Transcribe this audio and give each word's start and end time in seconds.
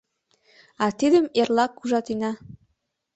А 0.83 0.85
тидым 0.99 1.25
эрлак 1.39 1.73
ужатена. 1.81 2.31